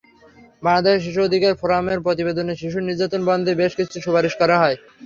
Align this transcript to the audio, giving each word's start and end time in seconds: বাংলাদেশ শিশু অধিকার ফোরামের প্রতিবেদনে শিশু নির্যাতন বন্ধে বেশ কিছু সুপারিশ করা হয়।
বাংলাদেশ 0.63 0.97
শিশু 1.05 1.19
অধিকার 1.23 1.53
ফোরামের 1.61 1.99
প্রতিবেদনে 2.05 2.53
শিশু 2.61 2.77
নির্যাতন 2.81 3.21
বন্ধে 3.29 3.51
বেশ 3.61 3.71
কিছু 3.79 3.95
সুপারিশ 4.05 4.33
করা 4.41 4.55
হয়। 4.61 4.77